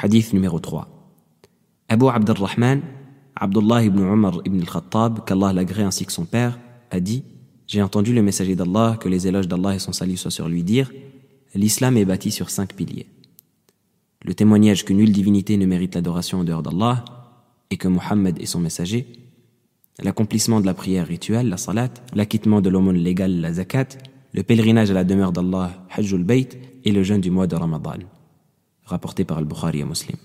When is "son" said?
6.12-6.24, 9.80-9.92, 18.46-18.60